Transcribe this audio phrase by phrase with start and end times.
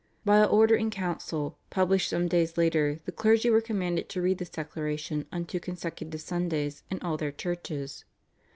[0.25, 4.39] By a order in council, published some days later, the clergy were commanded to read
[4.39, 8.03] this declaration on two consecutive Sundays in all their churches.